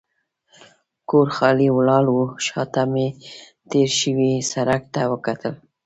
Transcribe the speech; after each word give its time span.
کور 1.09 1.27
خالي 1.35 1.67
ولاړ 1.73 2.05
و، 2.15 2.19
شا 2.45 2.61
ته 2.73 2.83
مې 2.91 3.07
تېر 3.69 3.89
شوي 3.99 4.31
سړک 4.51 4.81
ته 4.93 5.01
وکتل. 5.11 5.53